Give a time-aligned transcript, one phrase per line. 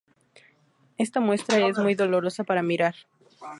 [0.97, 2.95] Esta muestra es muy dolorosa para mirar".